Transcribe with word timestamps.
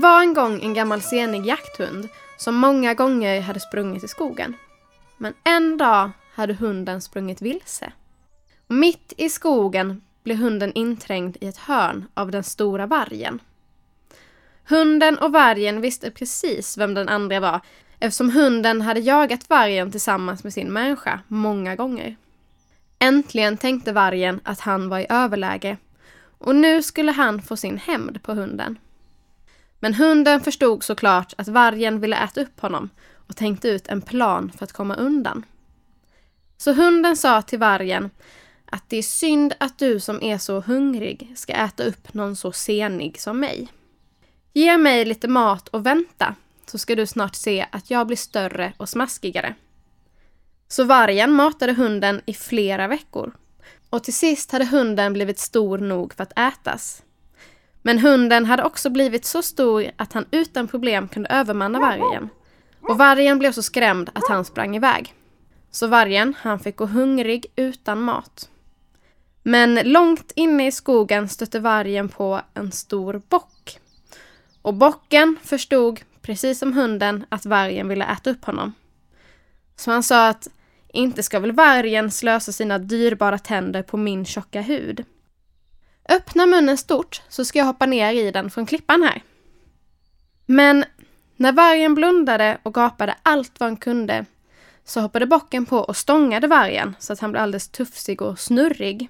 var 0.00 0.22
en 0.22 0.34
gång 0.34 0.62
en 0.62 0.74
gammal 0.74 1.02
senig 1.02 1.46
jakthund 1.46 2.08
som 2.36 2.54
många 2.54 2.94
gånger 2.94 3.40
hade 3.40 3.60
sprungit 3.60 4.04
i 4.04 4.08
skogen. 4.08 4.56
Men 5.18 5.34
en 5.44 5.76
dag 5.76 6.10
hade 6.34 6.54
hunden 6.54 7.00
sprungit 7.00 7.42
vilse. 7.42 7.92
Och 8.66 8.74
mitt 8.74 9.12
i 9.16 9.28
skogen 9.28 10.02
blev 10.24 10.36
hunden 10.36 10.72
inträngd 10.74 11.36
i 11.40 11.46
ett 11.46 11.56
hörn 11.56 12.04
av 12.14 12.30
den 12.30 12.44
stora 12.44 12.86
vargen. 12.86 13.40
Hunden 14.68 15.18
och 15.18 15.32
vargen 15.32 15.80
visste 15.80 16.10
precis 16.10 16.78
vem 16.78 16.94
den 16.94 17.08
andra 17.08 17.40
var 17.40 17.60
eftersom 17.98 18.30
hunden 18.30 18.80
hade 18.80 19.00
jagat 19.00 19.50
vargen 19.50 19.90
tillsammans 19.90 20.44
med 20.44 20.52
sin 20.52 20.72
människa 20.72 21.20
många 21.28 21.76
gånger. 21.76 22.16
Äntligen 22.98 23.56
tänkte 23.56 23.92
vargen 23.92 24.40
att 24.44 24.60
han 24.60 24.88
var 24.88 24.98
i 24.98 25.06
överläge 25.08 25.76
och 26.38 26.56
nu 26.56 26.82
skulle 26.82 27.12
han 27.12 27.42
få 27.42 27.56
sin 27.56 27.78
hämnd 27.78 28.22
på 28.22 28.34
hunden. 28.34 28.78
Men 29.80 29.94
hunden 29.94 30.40
förstod 30.40 30.84
såklart 30.84 31.34
att 31.38 31.48
vargen 31.48 32.00
ville 32.00 32.16
äta 32.16 32.40
upp 32.40 32.60
honom 32.60 32.90
och 33.14 33.36
tänkte 33.36 33.68
ut 33.68 33.88
en 33.88 34.02
plan 34.02 34.52
för 34.56 34.64
att 34.64 34.72
komma 34.72 34.94
undan. 34.94 35.44
Så 36.56 36.72
hunden 36.72 37.16
sa 37.16 37.42
till 37.42 37.58
vargen 37.58 38.10
att 38.64 38.84
det 38.88 38.96
är 38.96 39.02
synd 39.02 39.54
att 39.60 39.78
du 39.78 40.00
som 40.00 40.22
är 40.22 40.38
så 40.38 40.60
hungrig 40.60 41.32
ska 41.36 41.52
äta 41.52 41.84
upp 41.84 42.14
någon 42.14 42.36
så 42.36 42.52
senig 42.52 43.20
som 43.20 43.40
mig. 43.40 43.68
Ge 44.52 44.78
mig 44.78 45.04
lite 45.04 45.28
mat 45.28 45.68
och 45.68 45.86
vänta, 45.86 46.34
så 46.66 46.78
ska 46.78 46.94
du 46.94 47.06
snart 47.06 47.34
se 47.34 47.66
att 47.72 47.90
jag 47.90 48.06
blir 48.06 48.16
större 48.16 48.72
och 48.76 48.88
smaskigare. 48.88 49.54
Så 50.68 50.84
vargen 50.84 51.32
matade 51.32 51.72
hunden 51.72 52.20
i 52.26 52.34
flera 52.34 52.88
veckor. 52.88 53.32
Och 53.90 54.04
till 54.04 54.14
sist 54.14 54.52
hade 54.52 54.64
hunden 54.64 55.12
blivit 55.12 55.38
stor 55.38 55.78
nog 55.78 56.14
för 56.14 56.22
att 56.22 56.38
ätas. 56.38 57.02
Men 57.82 57.98
hunden 57.98 58.46
hade 58.46 58.64
också 58.64 58.90
blivit 58.90 59.24
så 59.24 59.42
stor 59.42 59.90
att 59.96 60.12
han 60.12 60.24
utan 60.30 60.68
problem 60.68 61.08
kunde 61.08 61.28
övermanna 61.28 61.80
vargen. 61.80 62.28
Och 62.80 62.98
vargen 62.98 63.38
blev 63.38 63.52
så 63.52 63.62
skrämd 63.62 64.10
att 64.14 64.28
han 64.28 64.44
sprang 64.44 64.76
iväg. 64.76 65.14
Så 65.70 65.86
vargen, 65.86 66.34
han 66.38 66.60
fick 66.60 66.76
gå 66.76 66.86
hungrig 66.86 67.46
utan 67.56 68.00
mat. 68.00 68.48
Men 69.42 69.74
långt 69.74 70.32
inne 70.36 70.66
i 70.66 70.72
skogen 70.72 71.28
stötte 71.28 71.60
vargen 71.60 72.08
på 72.08 72.40
en 72.54 72.72
stor 72.72 73.22
bock. 73.28 73.78
Och 74.62 74.74
bocken 74.74 75.36
förstod, 75.42 76.00
precis 76.22 76.58
som 76.58 76.72
hunden, 76.72 77.24
att 77.28 77.46
vargen 77.46 77.88
ville 77.88 78.04
äta 78.04 78.30
upp 78.30 78.44
honom. 78.44 78.72
Så 79.76 79.90
han 79.90 80.02
sa 80.02 80.28
att 80.28 80.48
inte 80.92 81.22
ska 81.22 81.38
väl 81.38 81.52
vargen 81.52 82.10
slösa 82.10 82.52
sina 82.52 82.78
dyrbara 82.78 83.38
tänder 83.38 83.82
på 83.82 83.96
min 83.96 84.24
tjocka 84.24 84.60
hud. 84.60 85.04
Öppna 86.10 86.46
munnen 86.46 86.76
stort 86.76 87.22
så 87.28 87.44
ska 87.44 87.58
jag 87.58 87.66
hoppa 87.66 87.86
ner 87.86 88.12
i 88.12 88.30
den 88.30 88.50
från 88.50 88.66
klippan 88.66 89.02
här. 89.02 89.22
Men 90.46 90.84
när 91.36 91.52
vargen 91.52 91.94
blundade 91.94 92.58
och 92.62 92.74
gapade 92.74 93.14
allt 93.22 93.60
vad 93.60 93.68
han 93.68 93.76
kunde 93.76 94.26
så 94.84 95.00
hoppade 95.00 95.26
bocken 95.26 95.66
på 95.66 95.78
och 95.78 95.96
stångade 95.96 96.46
vargen 96.46 96.96
så 96.98 97.12
att 97.12 97.20
han 97.20 97.30
blev 97.32 97.42
alldeles 97.42 97.68
tufsig 97.68 98.22
och 98.22 98.38
snurrig. 98.38 99.08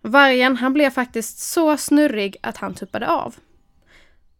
Vargen 0.00 0.56
han 0.56 0.72
blev 0.72 0.90
faktiskt 0.90 1.38
så 1.38 1.76
snurrig 1.76 2.36
att 2.40 2.56
han 2.56 2.74
tuppade 2.74 3.08
av. 3.08 3.34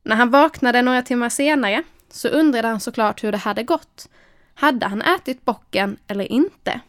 När 0.02 0.16
han 0.16 0.30
vaknade 0.30 0.82
några 0.82 1.02
timmar 1.02 1.28
senare 1.28 1.82
så 2.10 2.28
undrade 2.28 2.68
han 2.68 2.80
såklart 2.80 3.24
hur 3.24 3.32
det 3.32 3.38
hade 3.38 3.62
gått. 3.62 4.08
Hade 4.54 4.86
han 4.86 5.02
ätit 5.02 5.44
bocken 5.44 5.96
eller 6.06 6.32
inte? 6.32 6.80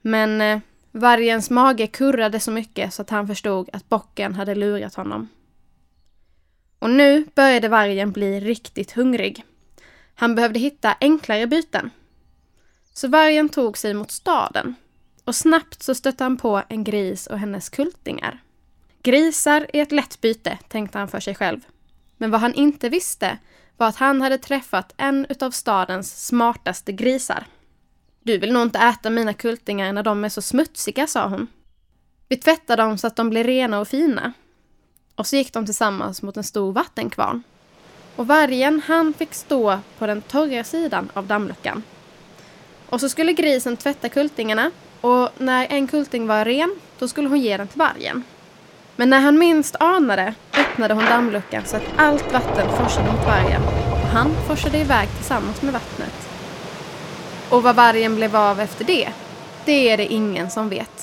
Men 0.00 0.40
eh, 0.40 0.60
vargens 0.96 1.50
mage 1.50 1.86
kurrade 1.86 2.40
så 2.40 2.50
mycket 2.50 2.94
så 2.94 3.02
att 3.02 3.10
han 3.10 3.26
förstod 3.26 3.70
att 3.72 3.88
bocken 3.88 4.34
hade 4.34 4.54
lurat 4.54 4.94
honom. 4.94 5.28
Och 6.78 6.90
nu 6.90 7.26
började 7.34 7.68
vargen 7.68 8.12
bli 8.12 8.40
riktigt 8.40 8.92
hungrig. 8.92 9.44
Han 10.14 10.34
behövde 10.34 10.58
hitta 10.58 10.96
enklare 11.00 11.46
byten. 11.46 11.90
Så 12.92 13.08
vargen 13.08 13.48
tog 13.48 13.78
sig 13.78 13.94
mot 13.94 14.10
staden 14.10 14.74
och 15.24 15.34
snabbt 15.34 15.82
så 15.82 15.94
stötte 15.94 16.24
han 16.24 16.36
på 16.36 16.62
en 16.68 16.84
gris 16.84 17.26
och 17.26 17.38
hennes 17.38 17.68
kultingar. 17.68 18.42
Grisar 19.02 19.66
är 19.72 19.82
ett 19.82 19.92
lätt 19.92 20.20
byte, 20.20 20.58
tänkte 20.68 20.98
han 20.98 21.08
för 21.08 21.20
sig 21.20 21.34
själv. 21.34 21.60
Men 22.16 22.30
vad 22.30 22.40
han 22.40 22.54
inte 22.54 22.88
visste 22.88 23.38
var 23.76 23.88
att 23.88 23.96
han 23.96 24.22
hade 24.22 24.38
träffat 24.38 24.94
en 24.96 25.26
utav 25.28 25.50
stadens 25.50 26.26
smartaste 26.26 26.92
grisar. 26.92 27.46
Du 28.26 28.38
vill 28.38 28.52
nog 28.52 28.62
inte 28.62 28.78
äta 28.78 29.10
mina 29.10 29.32
kultingar 29.32 29.92
när 29.92 30.02
de 30.02 30.24
är 30.24 30.28
så 30.28 30.42
smutsiga, 30.42 31.06
sa 31.06 31.28
hon. 31.28 31.46
Vi 32.28 32.36
tvättade 32.36 32.82
dem 32.82 32.98
så 32.98 33.06
att 33.06 33.16
de 33.16 33.30
blir 33.30 33.44
rena 33.44 33.80
och 33.80 33.88
fina. 33.88 34.32
Och 35.14 35.26
så 35.26 35.36
gick 35.36 35.52
de 35.52 35.66
tillsammans 35.66 36.22
mot 36.22 36.36
en 36.36 36.44
stor 36.44 36.72
vattenkvarn. 36.72 37.42
Och 38.16 38.26
vargen, 38.26 38.82
han 38.86 39.14
fick 39.14 39.34
stå 39.34 39.78
på 39.98 40.06
den 40.06 40.22
torra 40.22 40.64
sidan 40.64 41.08
av 41.14 41.26
dammluckan. 41.26 41.82
Och 42.86 43.00
så 43.00 43.08
skulle 43.08 43.32
grisen 43.32 43.76
tvätta 43.76 44.08
kultingarna 44.08 44.70
och 45.00 45.30
när 45.38 45.66
en 45.70 45.88
kulting 45.88 46.26
var 46.26 46.44
ren, 46.44 46.78
då 46.98 47.08
skulle 47.08 47.28
hon 47.28 47.40
ge 47.40 47.56
den 47.56 47.68
till 47.68 47.78
vargen. 47.78 48.22
Men 48.96 49.10
när 49.10 49.20
han 49.20 49.38
minst 49.38 49.76
anade 49.80 50.34
öppnade 50.58 50.94
hon 50.94 51.04
dammluckan 51.04 51.62
så 51.64 51.76
att 51.76 51.86
allt 51.96 52.32
vatten 52.32 52.68
forsade 52.76 53.12
mot 53.12 53.26
vargen 53.26 53.62
och 53.92 54.08
han 54.12 54.34
forsade 54.46 54.78
iväg 54.78 55.08
tillsammans 55.16 55.62
med 55.62 55.72
vattnet. 55.72 56.25
Och 57.50 57.62
vad 57.62 57.76
vargen 57.76 58.16
blev 58.16 58.36
av 58.36 58.60
efter 58.60 58.84
det, 58.84 59.08
det 59.64 59.90
är 59.90 59.96
det 59.96 60.06
ingen 60.06 60.50
som 60.50 60.68
vet. 60.68 60.95